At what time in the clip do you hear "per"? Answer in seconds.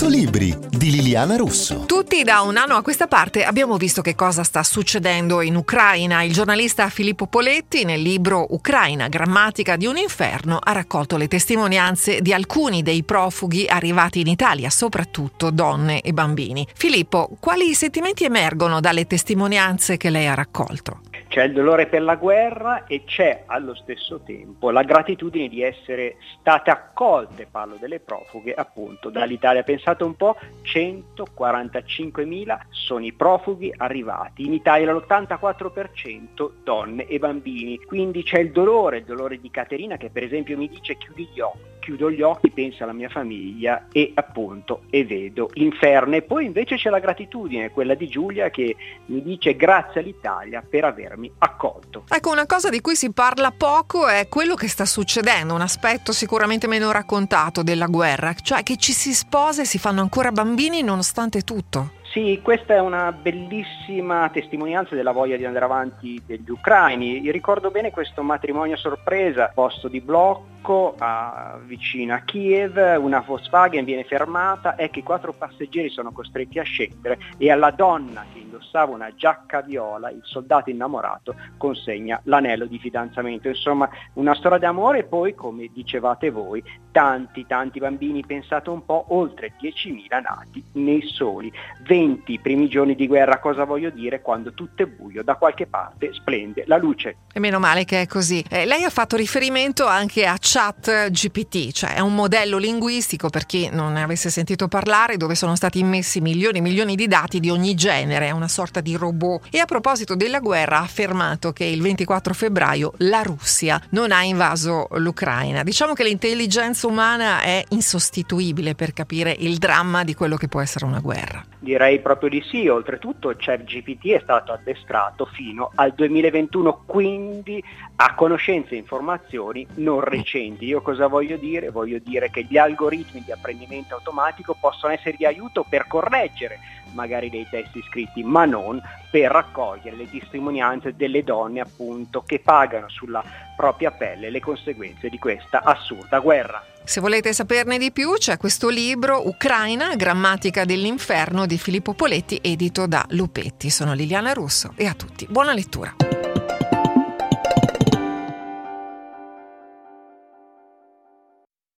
21.86-22.02, 40.10-40.24, 50.62-50.84, 103.28-103.46, 118.74-118.92, 135.68-135.86, 139.10-139.30